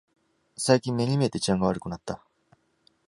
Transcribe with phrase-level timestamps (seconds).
[0.57, 2.23] 最近目に見えて治安が悪くなった